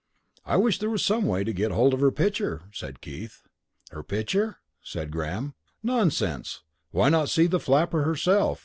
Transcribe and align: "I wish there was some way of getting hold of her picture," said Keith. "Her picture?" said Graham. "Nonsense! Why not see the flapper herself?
"I 0.47 0.57
wish 0.57 0.79
there 0.79 0.89
was 0.89 1.05
some 1.05 1.27
way 1.27 1.41
of 1.41 1.53
getting 1.53 1.75
hold 1.77 1.93
of 1.93 1.99
her 1.99 2.09
picture," 2.11 2.63
said 2.73 3.01
Keith. 3.01 3.43
"Her 3.91 4.01
picture?" 4.01 4.57
said 4.81 5.11
Graham. 5.11 5.53
"Nonsense! 5.83 6.63
Why 6.89 7.09
not 7.09 7.29
see 7.29 7.45
the 7.45 7.59
flapper 7.59 8.01
herself? 8.01 8.59